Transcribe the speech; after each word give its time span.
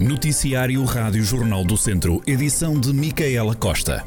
Noticiário 0.00 0.84
Rádio 0.84 1.24
Jornal 1.24 1.64
do 1.64 1.76
Centro, 1.76 2.22
edição 2.24 2.78
de 2.78 2.92
Micaela 2.92 3.54
Costa. 3.56 4.04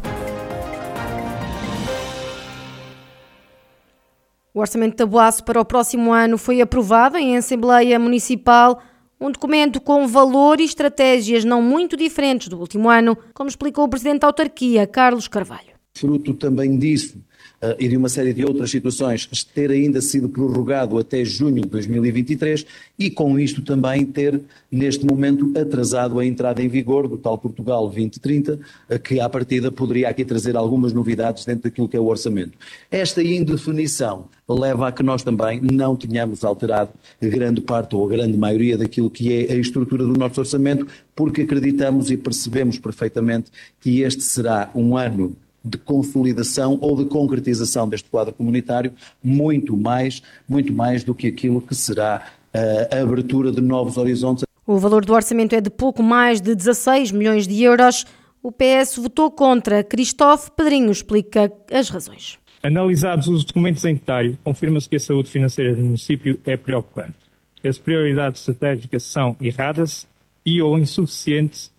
O 4.53 4.61
Orçamento 4.61 4.91
de 4.91 4.97
Tabuaço 4.97 5.43
para 5.43 5.59
o 5.59 5.65
próximo 5.65 6.13
ano 6.13 6.37
foi 6.37 6.61
aprovado 6.61 7.17
em 7.17 7.35
Assembleia 7.35 7.99
Municipal, 7.99 8.81
um 9.19 9.31
documento 9.31 9.81
com 9.81 10.07
valor 10.07 10.61
e 10.61 10.63
estratégias 10.63 11.43
não 11.43 11.61
muito 11.61 11.97
diferentes 11.97 12.47
do 12.47 12.57
último 12.57 12.89
ano, 12.89 13.17
como 13.33 13.49
explicou 13.49 13.83
o 13.83 13.89
Presidente 13.89 14.21
da 14.21 14.27
Autarquia, 14.27 14.87
Carlos 14.87 15.27
Carvalho. 15.27 15.70
Fruto 16.01 16.33
também 16.33 16.79
disso 16.79 17.15
uh, 17.61 17.75
e 17.77 17.87
de 17.87 17.95
uma 17.95 18.09
série 18.09 18.33
de 18.33 18.43
outras 18.43 18.71
situações, 18.71 19.29
ter 19.53 19.69
ainda 19.69 20.01
sido 20.01 20.27
prorrogado 20.27 20.97
até 20.97 21.23
junho 21.23 21.61
de 21.61 21.69
2023 21.69 22.65
e 22.97 23.11
com 23.11 23.39
isto 23.39 23.61
também 23.61 24.03
ter, 24.03 24.41
neste 24.71 25.05
momento, 25.05 25.53
atrasado 25.55 26.17
a 26.17 26.25
entrada 26.25 26.59
em 26.63 26.67
vigor 26.67 27.07
do 27.07 27.19
tal 27.19 27.37
Portugal 27.37 27.83
2030, 27.83 28.55
uh, 28.89 28.99
que 28.99 29.19
à 29.19 29.29
partida 29.29 29.71
poderia 29.71 30.09
aqui 30.09 30.25
trazer 30.25 30.57
algumas 30.57 30.91
novidades 30.91 31.45
dentro 31.45 31.65
daquilo 31.65 31.87
que 31.87 31.95
é 31.95 31.99
o 31.99 32.07
orçamento. 32.07 32.57
Esta 32.89 33.21
indefinição 33.21 34.25
leva 34.49 34.87
a 34.87 34.91
que 34.91 35.03
nós 35.03 35.21
também 35.21 35.61
não 35.61 35.95
tenhamos 35.95 36.43
alterado 36.43 36.89
grande 37.21 37.61
parte 37.61 37.95
ou 37.95 38.05
a 38.05 38.09
grande 38.09 38.35
maioria 38.35 38.75
daquilo 38.75 39.09
que 39.09 39.31
é 39.31 39.53
a 39.53 39.55
estrutura 39.55 40.03
do 40.03 40.17
nosso 40.17 40.39
orçamento, 40.39 40.87
porque 41.15 41.43
acreditamos 41.43 42.09
e 42.09 42.17
percebemos 42.17 42.79
perfeitamente 42.79 43.51
que 43.79 44.01
este 44.01 44.23
será 44.23 44.71
um 44.73 44.97
ano 44.97 45.35
de 45.63 45.77
consolidação 45.77 46.77
ou 46.81 46.95
de 46.95 47.05
concretização 47.05 47.87
deste 47.87 48.09
quadro 48.09 48.33
comunitário, 48.33 48.93
muito 49.23 49.77
mais, 49.77 50.21
muito 50.47 50.73
mais 50.73 51.03
do 51.03 51.13
que 51.13 51.27
aquilo 51.27 51.61
que 51.61 51.75
será 51.75 52.25
eh, 52.53 52.89
a 52.91 53.01
abertura 53.01 53.51
de 53.51 53.61
novos 53.61 53.97
horizontes. 53.97 54.43
O 54.65 54.77
valor 54.77 55.05
do 55.05 55.13
orçamento 55.13 55.53
é 55.53 55.61
de 55.61 55.69
pouco 55.69 56.01
mais 56.01 56.41
de 56.41 56.55
16 56.55 57.11
milhões 57.11 57.47
de 57.47 57.63
euros. 57.63 58.05
O 58.41 58.51
PS 58.51 58.97
votou 58.97 59.29
contra. 59.29 59.83
Cristóvão 59.83 60.47
Pedrinho 60.55 60.91
explica 60.91 61.51
as 61.71 61.89
razões. 61.89 62.39
Analisados 62.63 63.27
os 63.27 63.43
documentos 63.43 63.83
em 63.85 63.95
detalhe, 63.95 64.37
confirma-se 64.43 64.87
que 64.87 64.95
a 64.95 64.99
saúde 64.99 65.29
financeira 65.29 65.75
do 65.75 65.81
município 65.81 66.39
é 66.45 66.55
preocupante. 66.55 67.15
As 67.63 67.77
prioridades 67.77 68.41
estratégicas 68.41 69.03
são 69.03 69.35
erradas 69.41 70.07
e 70.45 70.61
ou 70.61 70.77
insuficientes 70.77 71.71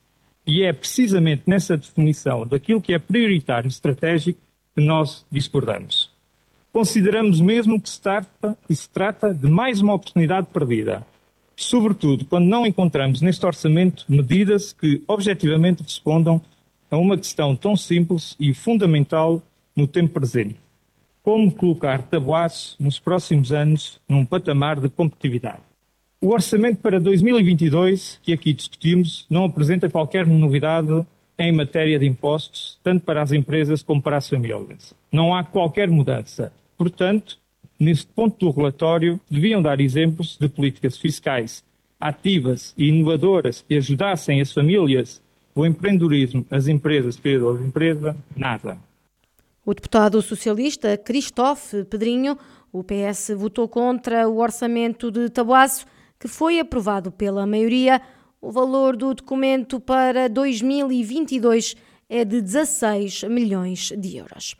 e 0.47 0.63
é 0.63 0.73
precisamente 0.73 1.43
nessa 1.47 1.77
definição 1.77 2.47
daquilo 2.47 2.81
que 2.81 2.93
é 2.93 2.99
prioritário 2.99 3.69
e 3.69 3.71
estratégico 3.71 4.41
que 4.75 4.83
nós 4.83 5.25
discordamos. 5.31 6.11
Consideramos 6.73 7.41
mesmo 7.41 7.81
que 7.81 7.89
se 7.89 8.01
trata, 8.01 8.57
que 8.67 8.75
se 8.75 8.89
trata 8.89 9.35
de 9.35 9.47
mais 9.47 9.81
uma 9.81 9.95
oportunidade 9.95 10.47
perdida, 10.53 11.07
sobretudo 11.55 12.25
quando 12.25 12.47
não 12.47 12.67
encontramos 12.67 13.21
neste 13.21 13.45
orçamento 13.45 14.05
medidas 14.09 14.73
que 14.73 15.03
objetivamente 15.07 15.83
respondam 15.83 16.41
a 16.91 16.97
uma 16.97 17.17
questão 17.17 17.55
tão 17.55 17.77
simples 17.77 18.35
e 18.41 18.55
fundamental 18.55 19.43
no 19.77 19.87
tempo 19.87 20.15
presente. 20.15 20.57
Como 21.23 21.53
colocar 21.53 22.03
Tabuaço 22.03 22.77
nos 22.81 22.99
próximos 22.99 23.53
anos 23.53 24.01
num 24.09 24.25
patamar 24.25 24.81
de 24.81 24.89
competitividade? 24.89 25.72
O 26.25 26.29
orçamento 26.29 26.79
para 26.79 27.01
2022, 27.01 28.21
que 28.23 28.33
aqui 28.33 28.53
discutimos, 28.53 29.27
não 29.29 29.45
apresenta 29.45 29.91
qualquer 29.91 30.25
novidade 30.25 31.05
em 31.37 31.51
matéria 31.51 31.99
de 31.99 32.07
impostos, 32.07 32.79
tanto 32.81 33.05
para 33.05 33.21
as 33.21 33.33
empresas 33.33 33.83
como 33.83 34.01
para 34.01 34.19
as 34.19 34.29
famílias. 34.29 34.95
Não 35.11 35.35
há 35.35 35.43
qualquer 35.43 35.91
mudança. 35.91 36.53
Portanto, 36.79 37.39
neste 37.77 38.07
ponto 38.07 38.39
do 38.39 38.53
relatório, 38.53 39.21
deviam 39.29 39.61
dar 39.61 39.81
exemplos 39.81 40.39
de 40.41 40.49
políticas 40.49 40.97
fiscais 40.97 41.65
ativas 41.99 42.73
e 42.79 42.87
inovadoras 42.87 43.65
que 43.67 43.75
ajudassem 43.75 44.41
as 44.41 44.53
famílias, 44.53 45.21
o 45.57 45.67
empreendedorismo, 45.67 46.47
as 46.53 46.69
empresas, 46.69 47.17
pela 47.17 47.61
empresa, 47.61 48.17
nada. 48.37 48.79
O 49.67 49.75
deputado 49.75 50.23
socialista 50.23 50.97
Cristóvão 50.97 51.85
Pedrinho, 51.91 52.39
o 52.73 52.85
PS, 52.85 53.33
votou 53.37 53.67
contra 53.67 54.29
o 54.29 54.39
orçamento 54.39 55.11
de 55.11 55.29
Tabuaço 55.29 55.85
que 56.23 56.29
foi 56.29 56.61
aprovado 56.61 57.11
pela 57.11 57.45
maioria, 57.45 58.01
o 58.41 58.53
valor 58.53 58.97
do 58.97 59.13
documento 59.13 59.81
para 59.81 60.29
2022 60.29 61.75
é 62.09 62.25
de 62.25 62.41
16 62.41 63.25
milhões 63.25 63.93
de 63.99 64.19
euros. 64.19 64.55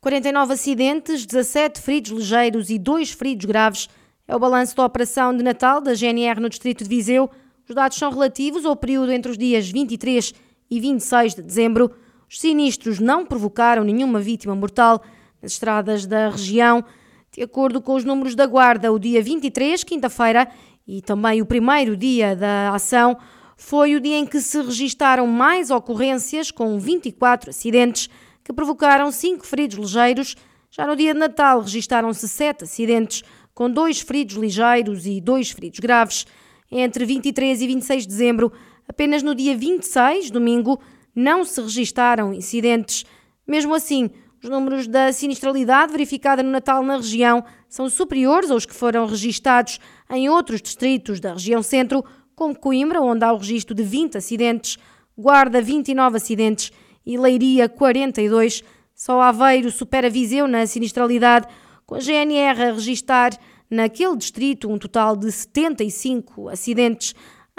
49 0.00 0.54
acidentes, 0.54 1.26
17 1.26 1.82
feridos 1.82 2.12
ligeiros 2.12 2.70
e 2.70 2.78
2 2.78 3.10
feridos 3.10 3.44
graves 3.44 3.90
é 4.26 4.34
o 4.34 4.38
balanço 4.38 4.74
da 4.74 4.86
operação 4.86 5.36
de 5.36 5.42
Natal 5.42 5.82
da 5.82 5.92
GNR 5.92 6.40
no 6.40 6.48
distrito 6.48 6.82
de 6.82 6.88
Viseu. 6.88 7.28
Os 7.68 7.74
dados 7.74 7.98
são 7.98 8.10
relativos 8.10 8.64
ao 8.64 8.74
período 8.74 9.12
entre 9.12 9.30
os 9.30 9.36
dias 9.36 9.68
23 9.68 10.32
e 10.70 10.80
26 10.80 11.34
de 11.34 11.42
dezembro. 11.42 11.90
Os 12.26 12.40
sinistros 12.40 12.98
não 12.98 13.26
provocaram 13.26 13.84
nenhuma 13.84 14.18
vítima 14.18 14.54
mortal 14.54 15.02
nas 15.42 15.52
estradas 15.52 16.06
da 16.06 16.30
região. 16.30 16.82
De 17.34 17.42
acordo 17.42 17.82
com 17.82 17.94
os 17.94 18.04
números 18.04 18.34
da 18.34 18.46
Guarda, 18.46 18.90
o 18.90 18.98
dia 18.98 19.22
23, 19.22 19.84
quinta-feira, 19.84 20.48
e 20.86 21.00
também 21.00 21.40
o 21.40 21.46
primeiro 21.46 21.96
dia 21.96 22.34
da 22.34 22.74
ação 22.74 23.16
foi 23.56 23.94
o 23.94 24.00
dia 24.00 24.16
em 24.16 24.26
que 24.26 24.40
se 24.40 24.60
registaram 24.60 25.26
mais 25.26 25.70
ocorrências, 25.70 26.50
com 26.50 26.78
24 26.78 27.50
acidentes 27.50 28.10
que 28.42 28.52
provocaram 28.52 29.10
5 29.10 29.46
feridos 29.46 29.78
ligeiros. 29.78 30.36
Já 30.70 30.86
no 30.86 30.96
dia 30.96 31.12
de 31.12 31.20
Natal 31.20 31.60
registaram-se 31.60 32.28
7 32.28 32.64
acidentes, 32.64 33.22
com 33.54 33.70
2 33.70 34.00
feridos 34.00 34.36
ligeiros 34.36 35.06
e 35.06 35.20
2 35.20 35.50
feridos 35.50 35.78
graves. 35.78 36.26
Entre 36.70 37.04
23 37.04 37.60
e 37.60 37.66
26 37.66 38.02
de 38.02 38.08
dezembro, 38.08 38.52
apenas 38.88 39.22
no 39.22 39.34
dia 39.34 39.56
26, 39.56 40.30
domingo, 40.30 40.80
não 41.14 41.44
se 41.44 41.60
registaram 41.60 42.32
incidentes. 42.32 43.04
Mesmo 43.46 43.74
assim, 43.74 44.10
os 44.42 44.50
números 44.50 44.88
da 44.88 45.12
sinistralidade 45.12 45.92
verificada 45.92 46.42
no 46.42 46.50
Natal 46.50 46.82
na 46.82 46.96
região 46.96 47.44
são 47.68 47.88
superiores 47.88 48.50
aos 48.50 48.66
que 48.66 48.74
foram 48.74 49.06
registados 49.06 49.78
em 50.10 50.28
outros 50.28 50.60
distritos 50.60 51.20
da 51.20 51.34
região 51.34 51.62
centro, 51.62 52.04
como 52.34 52.58
Coimbra, 52.58 53.00
onde 53.00 53.24
há 53.24 53.32
o 53.32 53.38
registro 53.38 53.72
de 53.74 53.84
20 53.84 54.18
acidentes, 54.18 54.78
Guarda 55.16 55.60
29 55.60 56.16
acidentes 56.16 56.72
e 57.06 57.16
Leiria 57.18 57.68
42. 57.68 58.64
Só 58.94 59.20
Aveiro 59.20 59.70
supera 59.70 60.10
Viseu 60.10 60.48
na 60.48 60.66
sinistralidade, 60.66 61.46
com 61.86 61.94
a 61.94 62.00
GNR 62.00 62.62
a 62.62 62.72
registar 62.72 63.38
naquele 63.70 64.16
distrito 64.16 64.68
um 64.70 64.78
total 64.78 65.14
de 65.14 65.30
75 65.30 66.48
acidentes. 66.48 67.14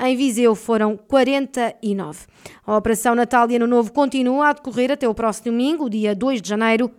Em 0.05 0.17
Viseu 0.17 0.53
foram 0.53 0.97
49. 0.97 2.25
A 2.67 2.75
Operação 2.75 3.15
Natália 3.15 3.57
no 3.57 3.65
Novo 3.65 3.93
continua 3.93 4.49
a 4.49 4.53
decorrer 4.53 4.91
até 4.91 5.07
o 5.07 5.15
próximo 5.15 5.45
domingo, 5.45 5.89
dia 5.89 6.13
2 6.13 6.41
de 6.41 6.49
janeiro. 6.49 6.91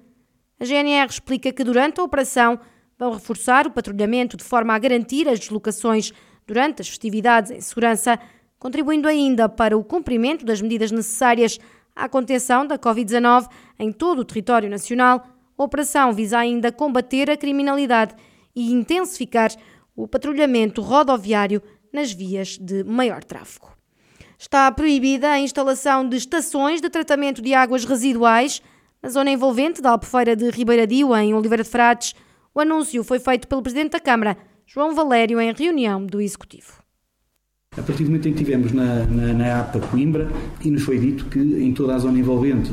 A 0.59 0.65
GNR 0.65 1.10
explica 1.10 1.53
que 1.53 1.62
durante 1.62 2.00
a 2.00 2.03
operação 2.03 2.59
vão 2.98 3.12
reforçar 3.12 3.66
o 3.66 3.70
patrulhamento 3.70 4.38
de 4.38 4.44
forma 4.44 4.75
a 4.75 4.78
garantir 4.78 5.28
as 5.28 5.38
deslocações 5.38 6.12
durante 6.47 6.81
as 6.81 6.88
festividades 6.88 7.50
em 7.50 7.60
segurança, 7.60 8.19
contribuindo 8.59 9.06
ainda 9.06 9.50
para 9.50 9.76
o 9.76 9.84
cumprimento 9.84 10.43
das 10.43 10.62
medidas 10.62 10.91
necessárias 10.91 11.59
à 11.94 12.09
contenção 12.09 12.66
da 12.66 12.78
Covid-19 12.78 13.50
em 13.78 13.93
todo 13.93 14.20
o 14.20 14.25
território 14.25 14.70
nacional. 14.70 15.26
A 15.59 15.62
operação 15.62 16.10
visa 16.14 16.38
ainda 16.38 16.72
combater 16.72 17.31
a 17.31 17.37
criminalidade 17.37 18.14
e 18.56 18.72
intensificar 18.72 19.50
o 19.94 20.09
patrulhamento 20.09 20.81
rodoviário 20.81 21.62
nas 21.94 22.12
vias 22.12 22.59
de 22.59 22.82
maior 22.84 23.22
tráfego. 23.25 23.72
Está 24.37 24.71
proibida 24.72 25.31
a 25.31 25.41
instalação 25.41 26.06
de 26.06 26.16
estações 26.16 26.81
de 26.81 26.91
tratamento 26.91 27.41
de 27.41 27.55
águas 27.55 27.84
residuais 27.87 28.60
na 29.00 29.09
zona 29.09 29.31
envolvente 29.31 29.81
da 29.81 29.91
Albufeira 29.91 30.34
de 30.34 30.50
Ribeiradio, 30.50 31.16
em 31.16 31.32
Oliveira 31.32 31.62
de 31.62 31.71
Frades. 31.71 32.15
O 32.53 32.60
anúncio 32.60 33.03
foi 33.05 33.19
feito 33.19 33.49
pelo 33.49 33.62
Presidente 33.62 33.93
da 33.93 34.00
Câmara, 34.00 34.37
João 34.66 34.94
Valério, 34.94 35.41
em 35.41 35.52
reunião 35.52 36.05
do 36.05 36.20
Executivo. 36.20 36.83
A 37.76 37.82
partir 37.82 38.05
do 38.05 38.11
momento 38.11 38.29
em 38.29 38.32
que 38.32 38.43
estivemos 38.43 38.73
na, 38.73 39.05
na, 39.06 39.32
na 39.32 39.61
APA 39.61 39.81
Coimbra 39.81 40.29
e 40.65 40.71
nos 40.71 40.82
foi 40.82 40.99
dito 40.99 41.25
que 41.26 41.38
em 41.38 41.73
toda 41.73 41.94
a 41.94 41.99
zona 41.99 42.19
envolvente 42.19 42.73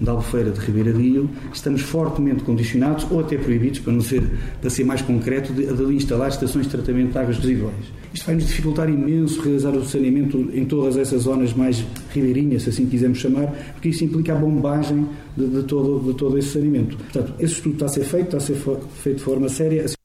da 0.00 0.12
Albufeira 0.12 0.50
de 0.50 0.58
Ribeira 0.58 0.96
Rio 0.96 1.28
estamos 1.52 1.82
fortemente 1.82 2.42
condicionados 2.42 3.06
ou 3.10 3.20
até 3.20 3.36
proibidos, 3.36 3.80
para 3.80 3.92
não 3.92 4.00
ser, 4.00 4.22
para 4.60 4.70
ser 4.70 4.84
mais 4.84 5.02
concreto, 5.02 5.52
de, 5.52 5.66
de 5.66 5.94
instalar 5.94 6.30
estações 6.30 6.66
de 6.66 6.72
tratamento 6.72 7.12
de 7.12 7.18
águas 7.18 7.36
residuais. 7.38 7.74
Isto 8.12 8.26
vai 8.26 8.34
nos 8.34 8.46
dificultar 8.46 8.88
imenso 8.88 9.40
realizar 9.40 9.70
o 9.70 9.84
saneamento 9.84 10.50
em 10.52 10.64
todas 10.64 10.96
essas 10.96 11.22
zonas 11.22 11.52
mais 11.52 11.84
ribeirinhas, 12.12 12.62
se 12.62 12.70
assim 12.70 12.86
quisermos 12.86 13.18
chamar, 13.18 13.46
porque 13.74 13.90
isso 13.90 14.04
implica 14.04 14.32
a 14.32 14.36
bombagem 14.36 15.06
de, 15.36 15.46
de, 15.46 15.62
todo, 15.64 16.00
de 16.10 16.18
todo 16.18 16.36
esse 16.38 16.48
saneamento. 16.48 16.96
Portanto, 16.96 17.34
esse 17.38 17.54
estudo 17.54 17.74
está 17.74 17.86
a 17.86 17.88
ser 17.88 18.04
feito, 18.04 18.24
está 18.24 18.36
a 18.38 18.40
ser 18.40 18.56
feito 18.56 19.18
de 19.18 19.22
forma 19.22 19.48
séria. 19.48 19.99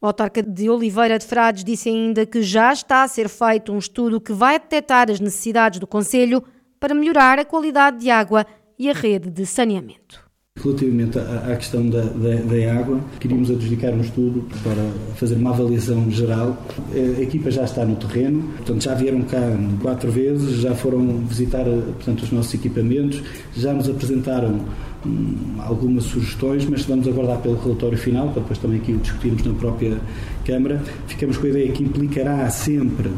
O 0.00 0.06
autarca 0.06 0.42
de 0.42 0.70
Oliveira 0.70 1.18
de 1.18 1.26
Frades 1.26 1.62
disse 1.62 1.90
ainda 1.90 2.24
que 2.24 2.40
já 2.42 2.72
está 2.72 3.02
a 3.02 3.08
ser 3.08 3.28
feito 3.28 3.70
um 3.70 3.78
estudo 3.78 4.20
que 4.20 4.32
vai 4.32 4.58
detectar 4.58 5.10
as 5.10 5.20
necessidades 5.20 5.78
do 5.78 5.86
Conselho 5.86 6.42
para 6.78 6.94
melhorar 6.94 7.38
a 7.38 7.44
qualidade 7.44 7.98
de 7.98 8.10
água 8.10 8.46
e 8.78 8.88
a 8.88 8.94
rede 8.94 9.28
de 9.28 9.44
saneamento. 9.44 10.29
Relativamente 10.62 11.18
à, 11.18 11.56
questão 11.56 11.88
da, 11.88 12.02
da, 12.02 12.34
da, 12.34 12.74
água, 12.78 13.00
queríamos 13.18 13.50
adjudicar 13.50 13.92
um 13.94 14.00
estudo 14.00 14.44
para 14.62 14.90
fazer 15.16 15.36
uma 15.36 15.50
avaliação 15.50 16.10
geral. 16.10 16.62
A 16.92 17.22
equipa 17.22 17.50
já 17.50 17.64
está 17.64 17.84
no 17.84 17.96
terreno, 17.96 18.42
portanto 18.58 18.82
já 18.82 18.94
vieram 18.94 19.22
cá 19.22 19.40
quatro 19.80 20.10
vezes, 20.10 20.60
já 20.60 20.74
foram 20.74 21.18
visitar 21.26 21.64
portanto, 21.64 22.22
os 22.24 22.32
nossos 22.32 22.52
equipamentos, 22.52 23.22
já 23.56 23.72
nos 23.72 23.88
apresentaram 23.88 24.60
hum, 25.06 25.34
algumas 25.60 26.04
sugestões, 26.04 26.66
mas 26.68 26.84
vamos 26.84 27.08
aguardar 27.08 27.38
pelo 27.38 27.58
relatório 27.58 27.96
final, 27.96 28.28
para 28.28 28.42
depois 28.42 28.58
também 28.58 28.80
aqui 28.80 28.92
o 28.92 28.98
discutirmos 28.98 29.42
na 29.44 29.54
própria 29.54 29.98
Câmara. 30.44 30.82
Ficamos 31.06 31.36
com 31.36 31.46
a 31.46 31.50
ideia 31.50 31.70
que 31.72 31.82
implicará 31.82 32.48
sempre 32.50 33.10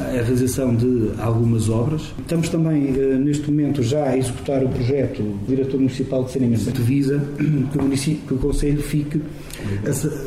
a 0.00 0.22
realização 0.22 0.74
de 0.74 1.10
algumas 1.18 1.68
obras. 1.68 2.02
Estamos 2.18 2.48
também, 2.48 2.88
eh, 2.88 3.18
neste 3.18 3.50
momento, 3.50 3.82
já 3.82 4.04
a 4.04 4.16
executar 4.16 4.64
o 4.64 4.68
projeto 4.68 5.22
do 5.22 5.46
Diretor 5.46 5.76
Municipal 5.78 6.24
de 6.24 6.32
Saneamento 6.32 6.72
que 6.72 6.82
visa 6.82 7.20
que 7.72 7.78
o, 7.78 7.82
município, 7.82 8.26
que 8.26 8.34
o 8.34 8.38
Conselho 8.38 8.82
fique 8.82 9.20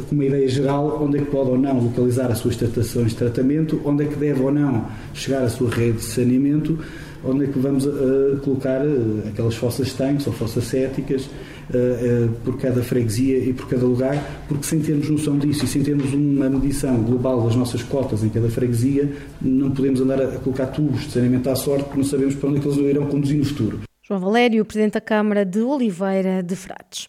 com 0.07 0.15
uma 0.15 0.25
ideia 0.25 0.47
geral 0.47 1.03
onde 1.03 1.17
é 1.17 1.21
que 1.21 1.31
pode 1.31 1.49
ou 1.49 1.57
não 1.57 1.79
localizar 1.79 2.31
as 2.31 2.37
suas 2.37 2.61
estações 2.61 3.09
de 3.09 3.15
tratamento, 3.15 3.81
onde 3.83 4.03
é 4.03 4.07
que 4.07 4.15
deve 4.15 4.41
ou 4.41 4.51
não 4.51 4.85
chegar 5.13 5.43
a 5.43 5.49
sua 5.49 5.69
rede 5.69 5.97
de 5.97 6.03
saneamento, 6.03 6.77
onde 7.23 7.45
é 7.45 7.47
que 7.47 7.59
vamos 7.59 7.85
uh, 7.85 8.39
colocar 8.43 8.81
uh, 8.85 9.27
aquelas 9.27 9.55
fossas 9.55 9.93
tanques 9.93 10.27
ou 10.27 10.33
fossas 10.33 10.65
céticas, 10.65 11.25
uh, 11.25 12.29
por 12.43 12.59
cada 12.59 12.83
freguesia 12.83 13.37
e 13.37 13.53
por 13.53 13.67
cada 13.67 13.85
lugar, 13.85 14.17
porque 14.47 14.65
sem 14.65 14.81
termos 14.81 15.09
noção 15.09 15.37
disso 15.37 15.65
e 15.65 15.67
sem 15.67 15.83
termos 15.83 16.13
uma 16.13 16.49
medição 16.49 17.01
global 17.03 17.41
das 17.41 17.55
nossas 17.55 17.81
cotas 17.83 18.23
em 18.23 18.29
cada 18.29 18.49
freguesia, 18.49 19.11
não 19.41 19.71
podemos 19.71 20.01
andar 20.01 20.21
a 20.21 20.27
colocar 20.39 20.67
tubos 20.67 21.01
de 21.01 21.11
saneamento 21.11 21.49
à 21.49 21.55
sorte 21.55 21.85
porque 21.85 21.97
não 21.97 22.05
sabemos 22.05 22.35
para 22.35 22.49
onde 22.49 22.59
é 22.59 22.61
que 22.61 22.67
eles 22.67 22.77
irão 22.77 23.07
conduzir 23.07 23.37
no 23.37 23.45
futuro. 23.45 23.79
João 24.01 24.19
Valério, 24.19 24.65
Presidente 24.65 24.93
da 24.93 25.01
Câmara 25.01 25.45
de 25.45 25.61
Oliveira 25.61 26.43
de 26.43 26.55
Frades. 26.55 27.07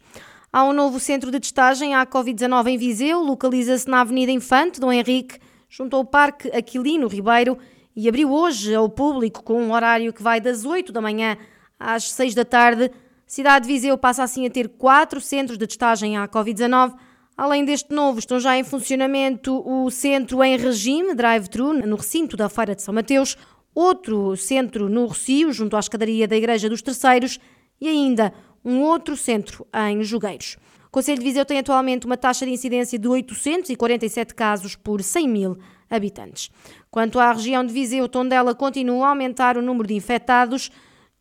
Há 0.52 0.62
um 0.64 0.72
novo 0.72 1.00
centro 1.00 1.32
de 1.32 1.40
testagem 1.40 1.96
à 1.96 2.06
Covid-19 2.06 2.68
em 2.68 2.78
Viseu, 2.78 3.20
localiza-se 3.20 3.88
na 3.88 4.02
Avenida 4.02 4.30
Infante, 4.30 4.80
Dom 4.80 4.92
Henrique, 4.92 5.38
junto 5.68 5.96
ao 5.96 6.04
Parque 6.04 6.48
Aquilino 6.56 7.08
Ribeiro, 7.08 7.58
e 7.96 8.08
abriu 8.08 8.32
hoje 8.32 8.74
ao 8.74 8.88
público 8.88 9.42
com 9.42 9.62
um 9.62 9.72
horário 9.72 10.12
que 10.12 10.22
vai 10.22 10.40
das 10.40 10.64
8 10.64 10.92
da 10.92 11.00
manhã 11.00 11.36
às 11.78 12.10
6 12.10 12.34
da 12.34 12.44
tarde. 12.44 12.90
Cidade 13.26 13.66
de 13.66 13.72
Viseu 13.72 13.96
passa 13.96 14.22
assim 14.22 14.46
a 14.46 14.50
ter 14.50 14.68
quatro 14.68 15.20
centros 15.20 15.56
de 15.56 15.66
testagem 15.66 16.16
à 16.16 16.26
Covid-19. 16.26 16.94
Além 17.36 17.64
deste 17.64 17.92
novo, 17.92 18.18
estão 18.18 18.38
já 18.38 18.56
em 18.56 18.64
funcionamento 18.64 19.62
o 19.66 19.90
centro 19.90 20.42
em 20.42 20.56
regime 20.56 21.14
drive-thru 21.14 21.72
no 21.72 21.96
recinto 21.96 22.36
da 22.36 22.48
Feira 22.48 22.74
de 22.74 22.82
São 22.82 22.94
Mateus, 22.94 23.36
outro 23.74 24.36
centro 24.36 24.88
no 24.88 25.06
Rocio, 25.06 25.52
junto 25.52 25.76
à 25.76 25.80
escadaria 25.80 26.28
da 26.28 26.36
Igreja 26.36 26.68
dos 26.68 26.82
Terceiros, 26.82 27.40
e 27.80 27.88
ainda 27.88 28.32
um 28.64 28.82
outro 28.82 29.16
centro 29.16 29.66
em 29.88 30.02
Jogueiros. 30.04 30.56
O 30.86 30.90
Conselho 30.90 31.18
de 31.18 31.24
Viseu 31.24 31.44
tem 31.44 31.58
atualmente 31.58 32.06
uma 32.06 32.16
taxa 32.16 32.46
de 32.46 32.52
incidência 32.52 32.96
de 32.96 33.08
847 33.08 34.32
casos 34.32 34.76
por 34.76 35.02
100 35.02 35.28
mil 35.28 35.58
habitantes. 35.90 36.50
Quanto 36.90 37.18
à 37.18 37.32
região 37.32 37.64
de 37.64 37.72
Viseu, 37.72 38.08
Tondela 38.08 38.54
continua 38.54 39.06
a 39.06 39.08
aumentar 39.10 39.56
o 39.56 39.62
número 39.62 39.88
de 39.88 39.94
infectados. 39.94 40.70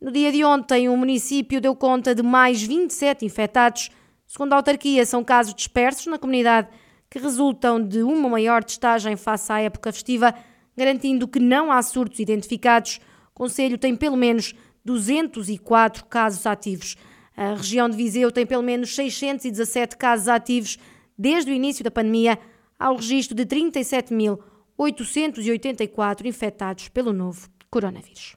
No 0.00 0.10
dia 0.10 0.30
de 0.30 0.44
ontem, 0.44 0.88
o 0.88 0.96
município 0.96 1.60
deu 1.60 1.74
conta 1.74 2.14
de 2.14 2.22
mais 2.22 2.62
27 2.62 3.24
infectados. 3.24 3.90
Segundo 4.26 4.52
a 4.52 4.56
autarquia, 4.56 5.04
são 5.06 5.22
casos 5.22 5.54
dispersos 5.54 6.06
na 6.06 6.18
comunidade 6.18 6.68
que 7.08 7.18
resultam 7.18 7.80
de 7.80 8.02
uma 8.02 8.28
maior 8.28 8.64
testagem 8.64 9.16
face 9.16 9.52
à 9.52 9.60
época 9.60 9.92
festiva, 9.92 10.34
garantindo 10.76 11.28
que 11.28 11.38
não 11.38 11.70
há 11.70 11.80
surtos 11.82 12.18
identificados. 12.18 13.00
O 13.30 13.34
Conselho 13.34 13.78
tem 13.78 13.94
pelo 13.94 14.16
menos 14.16 14.54
204 14.84 16.04
casos 16.06 16.46
ativos. 16.46 16.96
A 17.36 17.54
região 17.54 17.88
de 17.88 17.96
Viseu 17.96 18.30
tem 18.30 18.44
pelo 18.44 18.62
menos 18.62 18.94
617 18.94 19.96
casos 19.96 20.28
ativos 20.28 20.78
desde 21.16 21.50
o 21.50 21.54
início 21.54 21.84
da 21.84 21.90
pandemia, 21.90 22.38
ao 22.78 22.96
registro 22.96 23.34
de 23.36 23.44
37.884 24.78 26.26
infectados 26.26 26.88
pelo 26.88 27.12
novo 27.12 27.48
coronavírus. 27.70 28.36